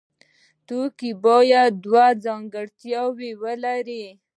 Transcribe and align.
توکی 0.67 1.11
باید 1.25 1.71
دوه 1.85 2.05
ځانګړتیاوې 2.23 3.31
ولري. 3.41 4.05